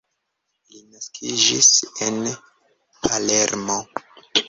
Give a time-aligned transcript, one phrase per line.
[0.69, 1.71] Li naskiĝis
[2.09, 2.19] en
[3.07, 3.81] Palermo.